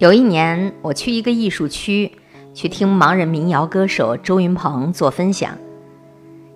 [0.00, 2.10] 有一年，我去一个艺术区，
[2.54, 5.50] 去听盲人民谣歌手周云鹏做分享。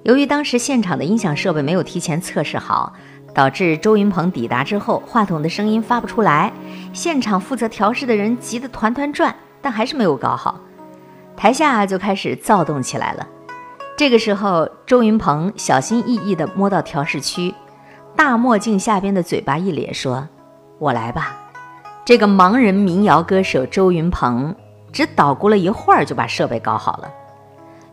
[0.02, 2.94] 由于当时现场的音响设备没有提前测试好，
[3.34, 6.50] 导致周云鹏抵达之后，话筒的声音发不出来。
[6.94, 10.58] 现场负责调试的人急得团团转，但还是没有搞好。
[11.36, 13.28] 台下就开始躁动起来了。
[13.94, 17.54] 这个时候，周云鹏小心翼翼地摸到调试区，
[18.16, 20.26] 大墨镜下边的嘴巴一咧，说
[20.80, 21.40] ：“我来吧。”
[22.04, 24.54] 这个盲人民谣歌手周云鹏
[24.92, 27.10] 只捣鼓了一会儿就把设备搞好了。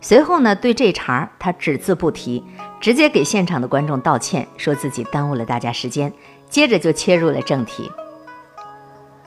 [0.01, 2.43] 随后呢，对这茬他只字不提，
[2.81, 6.11] 直接给现场的观众道歉，说自己耽误了大家时间。
[6.49, 7.89] 接着就切入了正题。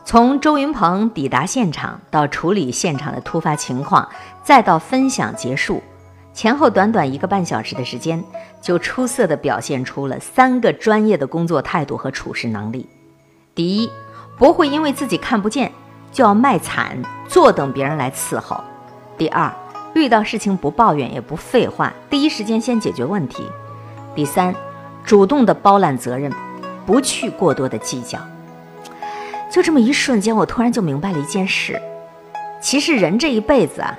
[0.04, 4.06] 从周云鹏抵达现场到处理现场的突发情况，
[4.42, 5.82] 再到分享结束，
[6.34, 8.22] 前后短短一个半小时的时间，
[8.60, 12.86] 就出色的表现出了三个专业的工作态度和处事能力。
[13.54, 13.88] 第一。
[14.36, 15.70] 不会因为自己看不见
[16.10, 18.62] 就要卖惨，坐等别人来伺候。
[19.16, 19.52] 第二，
[19.94, 23.44] 遇到事情不抱怨也不废话，第一时间先解决问题。
[24.14, 24.54] 第三，
[25.04, 26.32] 主动的包揽责任，
[26.84, 28.18] 不去过多的计较。
[29.50, 31.80] 就这么一瞬间，我突然就明白了一件事：
[32.60, 33.96] 其实人这一辈子啊，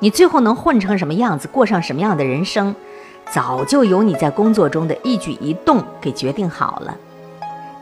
[0.00, 2.74] 你最后能混成什么样子，过上什么样的人生，
[3.30, 6.96] 早就由你在工作中的一举一动给决定好了。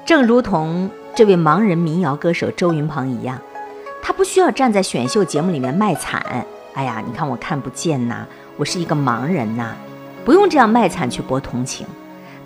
[0.04, 0.90] 正如同。
[1.16, 3.40] 这位盲人民谣歌手周云鹏一样，
[4.02, 6.44] 他不需要站在选秀节目里面卖惨。
[6.72, 8.26] 哎呀，你看我看不见呐，
[8.56, 9.76] 我是一个盲人呐，
[10.24, 11.86] 不用这样卖惨去博同情。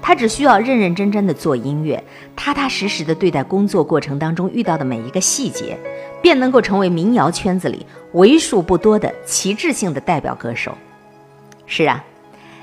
[0.02, 2.02] 他只需要认认真真的做音乐，
[2.36, 5.78] 踏踏实实的对待工作过程当中遇到的每一个细节，
[6.20, 10.77] 便能够成为民谣圈子里为数不多的旗帜性的代表歌手。
[11.64, 12.05] 是啊，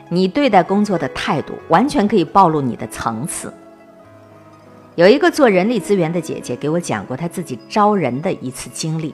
[0.09, 3.51] 你对待工作的态度，完全可以暴露你的层次。
[4.95, 9.13] 有一个做人力资源的姐姐给我讲过她自己招人的一次经历。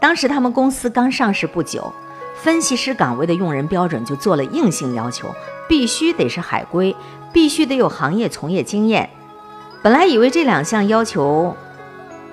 [0.00, 1.92] 当时他们公司刚上市不久，
[2.34, 5.28] 分析师岗位的用人标准就做了硬性要求，
[5.68, 6.94] 必须得是海归，
[7.32, 9.08] 必须得有行业从业经验。
[9.82, 11.56] 本来以为这两项要求，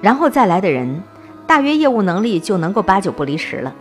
[0.02, 1.04] 然后再来的人，
[1.46, 3.74] 大约业务能力就能够八九不离十了。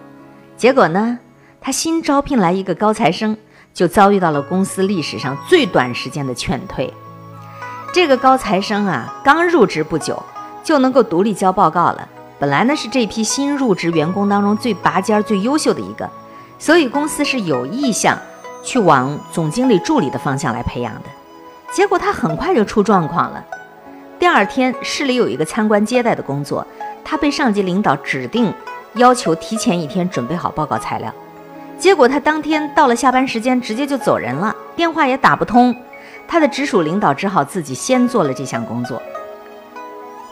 [0.57, 1.19] 结果呢，
[1.63, 3.37] 他新招聘来一个高材生，
[3.73, 6.93] 就遭遇到了公司历史上最短时间的劝退。
[7.93, 10.21] 这个高材生啊，刚入职不久
[10.65, 12.09] 就能够独立交报告了。
[12.39, 16.09] 本来呢是这批新入职员工当中最拔尖、最优秀的一个，
[16.59, 18.19] 所以公司是有意向
[18.63, 21.03] 去往总经理助理的方向来培养的。
[21.71, 23.45] 结果他很快就出状况了。
[24.19, 26.67] 第二天市里有一个参观接待的工作，
[27.05, 28.51] 他被上级领导指定
[28.95, 31.13] 要求提前一天准备好报告材料。
[31.79, 35.77] 结果他当天到了下班时间，直接就走人了，电话也打不通。
[36.27, 39.01] 他的直属领导只好自己先做了这项工作。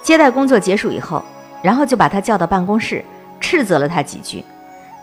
[0.02, 1.22] 接待工作结束以后，
[1.62, 3.04] 然后就把他叫到办公室，
[3.38, 4.44] 斥责了他几句。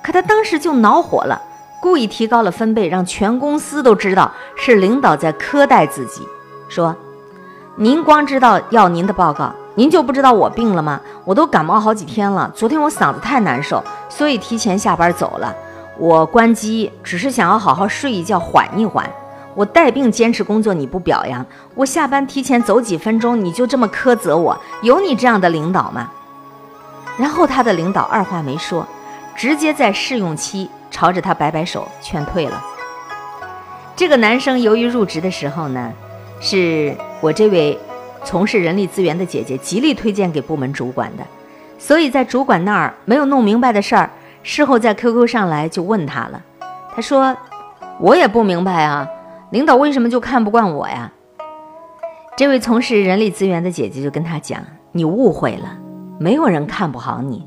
[0.03, 1.39] 可他当时就恼火了，
[1.79, 6.21] 故意提高了分贝，让全公司都知道是领导在苛待自己。
[6.67, 6.95] 说
[7.77, 10.99] ：“您光知道要您的报告，您就不知道我病了吗？
[11.25, 12.51] 我都感冒好几天了。
[12.55, 15.55] 昨天我嗓子太难受，所以提前下班走了。
[15.97, 19.07] 我关机只是想要好好睡一觉，缓一缓。”
[19.57, 24.55] 我带病坚持工作，你不表扬我下班提前走几分钟，你就这么苛责我？
[24.83, 26.11] 有你这样的领导吗？
[27.17, 28.87] 然后他的领导二话没说，
[29.35, 32.63] 直接在试用期朝着他摆摆手劝退了。
[33.95, 35.91] 这个男生由于入职的时候呢，
[36.39, 37.75] 是我这位
[38.23, 41.23] 从事人力资源的姐姐极力推荐给部门主管的，
[41.79, 44.07] 所以在主管那儿没有弄明白的事儿，
[44.43, 46.39] 事后在 QQ 上来就问他了。
[46.95, 47.35] 他说
[47.99, 49.07] ：“我也不明白啊。”
[49.49, 51.13] 领导为什么就看不惯我呀？
[52.35, 55.79] 这位从事人力资源的姐姐就跟他讲：“你误会了，
[56.19, 57.45] 没有人看不好你，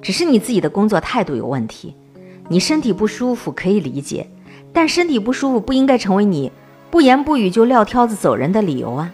[0.00, 1.94] 只是你自己的工作态度有问题。
[2.48, 4.30] 你身体不舒服可以理解，
[4.72, 6.50] 但身体不舒服不应该成为你
[6.90, 9.12] 不言不语就撂挑子走人的理由啊！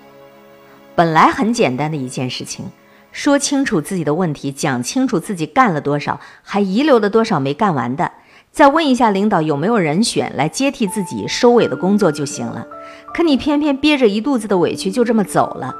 [0.94, 2.66] 本来很简单的一件事情，
[3.10, 8.12] 说清楚自己的问题，讲清楚自己干了多少，还遗留了多少没干完的。”
[8.58, 12.66] 再问一下领导有没有人选来接替自己收尾的工作就行了，
[13.14, 15.72] 可你偏偏憋着一肚子的委屈就这么走了。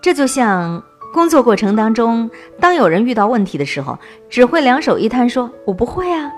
[0.00, 0.82] 这就像
[1.12, 3.98] 工作过程当中，当有人遇到问题的时候，
[4.30, 6.32] 只会两手一摊说“我不会啊”，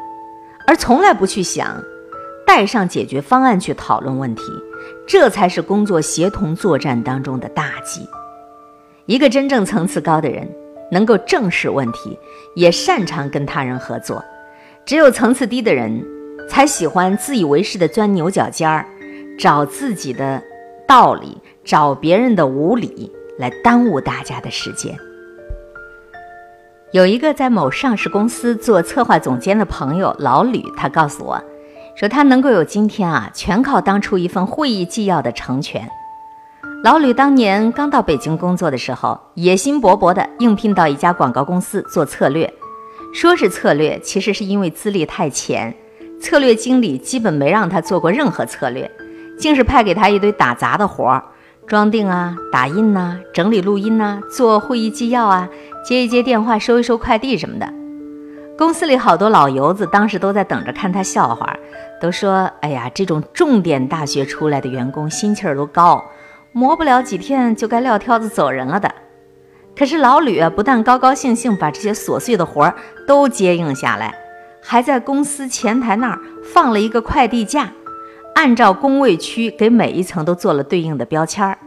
[0.67, 1.81] 而从来不去想
[2.45, 4.43] 带上解决方案去讨论问题，
[5.07, 8.05] 这才是工作协同作战当中的大忌。
[9.07, 10.51] 一个真正层次高的人，
[10.91, 12.19] 能够正视问题，
[12.57, 14.21] 也擅长跟他人合作。
[14.85, 16.05] 只有层次低的人，
[16.49, 18.85] 才喜欢自以为是的钻牛角尖儿，
[19.39, 20.43] 找自己的
[20.89, 24.97] 道理，找别人的无理，来耽误大家的时间。
[26.91, 31.41] 有一个在某上市公司做策划总监的朋友老吕，他告诉我，
[31.95, 35.89] 说他能够有今天啊，全靠当初一份会议纪要的成全。
[36.83, 42.53] 老吕当年刚到北京工作的时候，野心勃勃地应聘到一家广告公司做策略，
[43.13, 45.75] 说是策略，其实是因为资历太浅，
[46.19, 48.91] 策略经理基本没让他做过任何策略，
[49.39, 51.23] 竟是派给他一堆打杂的活儿。
[51.67, 55.47] 装订啊，打印呐，整理录音呐，做会议纪要啊，
[55.85, 57.73] 接一接电话，收一收快递什么的。
[58.57, 61.55] 公司里好多老油子当时都在等着看他笑话，
[62.01, 66.03] 都说：“哎呀，这种重点大学出来的员工心气儿都高，
[66.53, 68.91] 磨不了几天就该撂挑子走人了的。”
[69.75, 72.75] 可是老吕，不但高高兴兴把这些琐碎的活儿
[73.07, 74.15] 都接应下来，
[74.63, 76.21] 还在公司前台那儿
[76.53, 77.73] 放了一个快递架。
[78.35, 81.59] 按照工位区给每一层都做了对应的标签儿，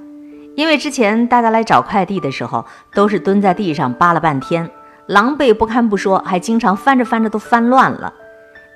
[0.56, 4.70] 因为之前大家来找快递的时候都是蹲在地上扒了半天，
[5.08, 8.14] 狼狈不堪不说，还经常翻着翻着都翻乱了。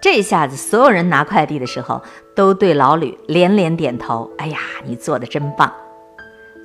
[0.02, 2.02] 这下子所有人拿快递的时候
[2.36, 4.30] 都对老吕连连点头。
[4.38, 5.72] 哎呀，你做的真棒！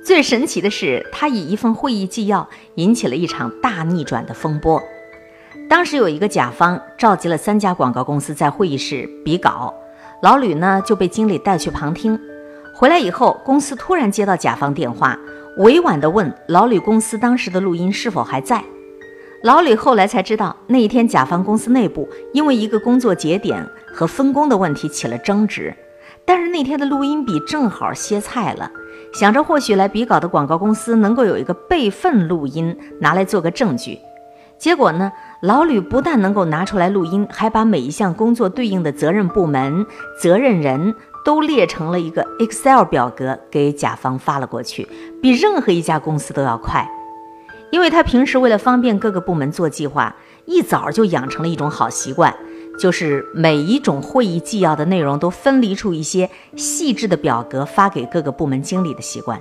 [0.05, 4.79] 最神奇的是，他以一份会议纪要引起了一场大逆转的风波。
[5.67, 9.73] 当时有一个甲方召集了三家广告公司在会议室比稿。
[10.21, 12.19] 老吕呢就被经理带去旁听，
[12.75, 15.17] 回来以后，公司突然接到甲方电话，
[15.57, 18.63] 委婉地问老吕公司当时的录音是否还在。
[19.41, 25.75] 老吕后来才知道，那一天甲方公司内部因为一个工作节点和分工的问题起了争执，
[26.23, 28.71] 但是那天的录音笔正好歇菜了，
[29.17, 33.97] 想着或许来比稿的广告公司能够有一个备份录音拿来做个证据。
[34.57, 35.09] 结果呢？
[35.41, 39.85] 老吕不但能够拿出来录音，还把每一项工作对应的责任部门、
[40.21, 44.85] 责任人都列成了一个 Excel 表格，给甲方发了过去，
[45.21, 46.85] 比任何一家公司都要快。
[47.71, 50.13] 因为他平时为了方便各个部门做计划，
[50.45, 52.33] 一早就养成了一种好习惯，
[52.77, 59.39] 就是每一种会议纪要的内容都分离出一些细致的表格发给各个部门经理的习惯。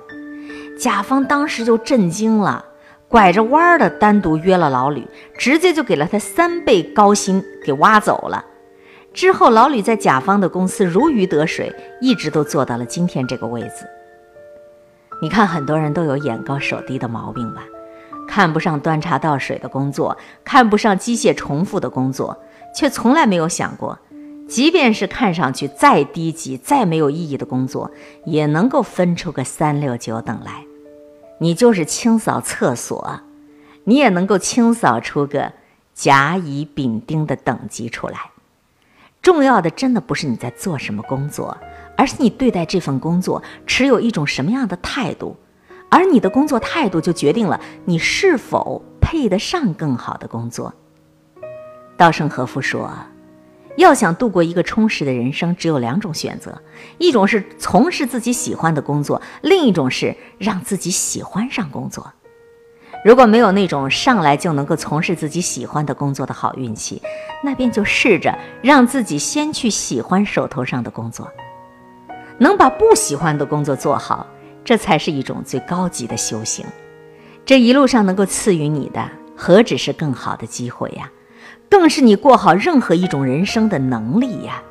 [0.79, 2.65] 甲方当时就震惊了。
[3.07, 5.07] 拐着弯儿的单独约了老吕，
[5.39, 8.45] 直接就给了他三倍高薪，给挖走了。
[9.13, 13.87] 之后，老吕在甲方的公司如鱼得水，一直都做到了今天这个位子。
[15.23, 17.63] 你看，很多人都有眼高手低的毛病吧？
[18.27, 22.37] 看不上端茶倒水的工作，看不上机械重复的工作，
[22.75, 23.99] 却从来没有想过，
[24.49, 27.91] 即便是看上去再低级、再没有意义的工作，
[28.25, 30.65] 也能够分出个三六九等来。
[31.39, 33.21] 你就是清扫厕所，
[33.85, 35.53] 你也能够清扫出个
[35.93, 38.31] 甲乙丙丁的等级出来。
[39.23, 41.57] 重要的真的不是你在做什么工作，
[41.97, 45.37] 而是你对待这份工作持有一种什么样的态度。
[45.91, 50.75] 而你的工作态度就决定了你是否配得上更好的工作。
[51.97, 52.91] 稻盛和夫说。
[53.77, 56.57] 要想度过一个充实的人生，只有两种选择：
[56.99, 62.13] 一种是从事自己喜欢的工作，另一种是让自己喜欢上工作。
[63.05, 67.03] 如果没有那种上来就能够从事自己喜欢的工作的好运气，
[67.43, 68.33] 那便就试着
[68.63, 71.29] 让自己先去喜欢手头上的工作。
[72.39, 74.25] 能把不喜欢的工作做好，
[74.65, 76.65] 这才是一种最高级的修行。
[77.45, 81.11] 这一路上能够赐予你的，何止是更好的机会呀！
[81.75, 84.63] 更是你过好任何一种人生的能力呀！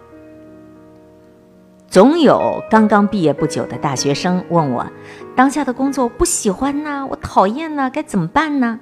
[1.90, 4.88] 总有刚刚毕业不久的大学生问我，
[5.36, 8.80] 当下的工作不喜欢呐，我讨厌呐，该怎么办呢？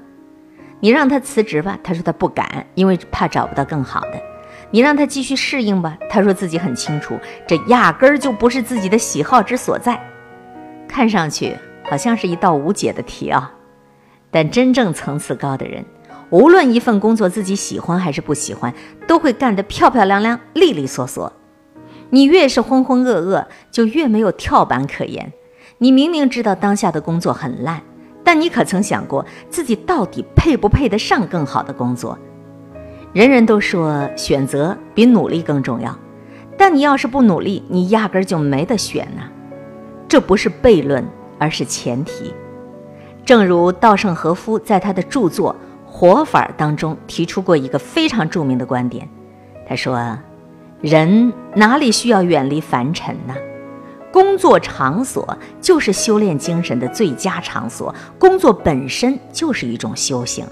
[0.82, 4.22] 你让他辞职吧，他说他不敢，因为怕找不到更好的。
[4.70, 10.00] 你让他继续适应吧，他说自己很清楚，这压根儿就不是自己的喜好之所在。
[10.88, 11.58] 看上去
[11.90, 13.52] 好像是一道无解的题啊，
[14.30, 15.84] 但真正层次高的人。
[16.32, 18.74] 无论一份工作自己喜欢还是不喜欢，
[19.06, 21.32] 都会干得漂漂亮亮、利利索索。
[22.10, 25.32] 你越是浑浑噩噩，就越没有跳板可言。
[25.78, 27.82] 你明明知道当下的工作很烂，
[28.24, 32.18] 但你可曾想过自己到底配不配得上更好的工作？
[33.12, 35.94] 人人都说选择比努力更重要，
[36.58, 39.24] 但你要是不努力，你压根就没得选呢。
[40.08, 41.06] 这不是悖论，
[41.38, 42.34] 而是前提。
[43.26, 45.54] 正如稻盛和夫在他的著作。
[45.94, 49.08] 活法当中提出过一个非常著名的观点，
[49.68, 50.18] 他说
[50.80, 53.36] ：“人哪里需要远离凡尘呢？
[54.12, 60.46] 工作场所就是修炼精神的最佳场所，工作本身就是一种修行。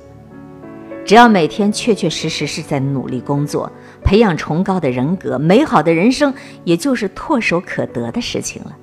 [1.06, 3.72] 只要每天确确实实是在努力工作，
[4.04, 6.34] 培养崇高的人格，美好的人生
[6.66, 8.76] 也就是唾手可得的事情了。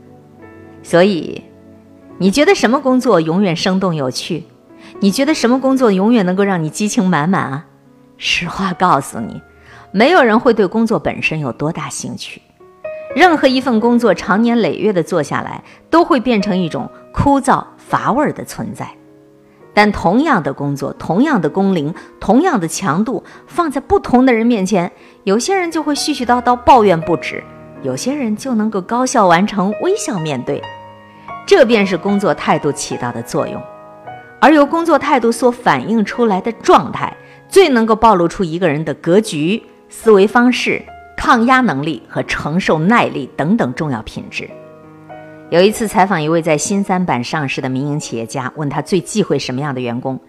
[0.83, 1.43] 所以，
[2.19, 4.45] 你觉得什么工作永远生动有趣？”
[5.01, 7.67] 你觉得什么工作永远能够让你激情满满啊？
[8.17, 9.43] 实话告诉你，
[9.93, 12.41] 没有人会对工作本身有多大兴趣。
[13.15, 18.89] 任何一份工作长年累月的做下来，都会变成一种枯燥乏味的存在。
[19.75, 24.91] 但同样的工作，同样的工龄，同样的强度，放在不同的人面前，
[25.25, 27.45] 有些人就会絮絮叨叨抱怨不止，
[27.83, 30.63] 有些人就能够高效完成，微笑面对。
[31.47, 33.63] 这便是工作态度起到的作用。
[34.41, 37.17] 而由工作态度所反映出来的状态，
[37.49, 40.85] 最能够暴露出一个人的格局、思维方式、
[41.17, 44.49] 抗压能力和承受耐力等等重要品质。
[45.49, 50.21] 有一次采访一位在新三板上市的民营企业家，问他最忌讳什么样的员工，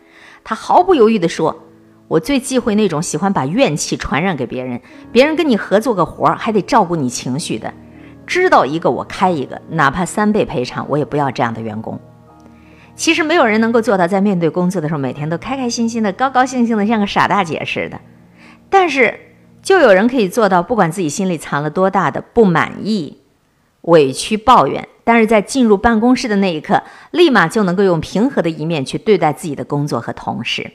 [0.44, 1.64] 他毫不犹豫地说
[2.08, 4.80] ：“我最忌讳那种喜欢把怨气传染给别人，
[5.12, 7.74] 别人跟你合作个活儿还得照顾你情绪的，
[8.26, 12.00] 知道一个我开一个，哪怕三倍赔偿我也不要这样的员工。”
[12.98, 18.02] 其实没有人能够做到在面对工作的时候每天都开开心心的、高高兴兴的，像个傻大姐似的，
[18.70, 19.18] 但是
[19.62, 23.22] 就有人可以做到，不管自己心里藏了多大的不满意、
[23.82, 24.88] 委屈、抱怨。
[25.04, 30.72] 但是在进入办公室的那一刻，立马就能够用平和的一面去对待自己的工作和同事。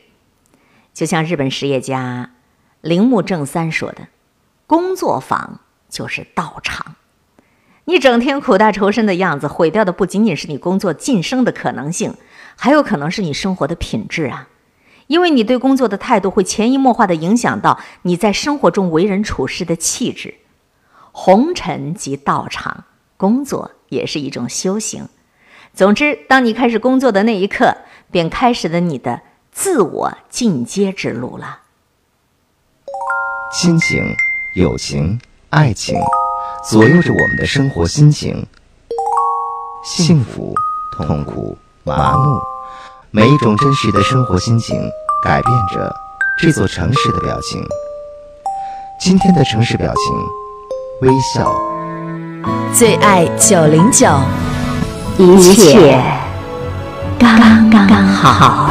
[0.94, 2.30] 就像日本实业家
[2.80, 4.08] 铃木正三说的
[4.66, 6.94] ：“工作坊就是道场。
[7.84, 12.14] 你整天苦大仇深的样子，毁掉的不仅仅是你工作晋升的可能性，
[12.56, 14.48] 还有可能是你生活的品质啊！
[15.06, 20.34] 因为你对工作的态度，会潜移默化地影响到你在生活中为人处事的气质。
[21.10, 22.84] 红尘即道场，
[23.16, 25.06] 工作。”也是一种修行。
[25.74, 27.76] 总之，当你开始工作的那一刻，
[28.10, 29.20] 便开始了你的
[29.50, 31.60] 自我进阶之路了。
[33.52, 34.02] 亲情、
[34.56, 35.20] 友情、
[35.50, 35.94] 爱情，
[36.70, 38.46] 左右着我们的生活心情。
[39.84, 40.54] 幸福、
[40.96, 42.40] 痛苦、麻木，
[43.10, 44.80] 每一种真实的生活心情，
[45.24, 45.92] 改变着
[46.40, 47.60] 这座城市的表情。
[49.00, 51.52] 今天的城市表情，微笑。
[52.72, 54.06] 最爱九零九，
[55.18, 56.00] 一切
[57.18, 58.70] 刚刚好。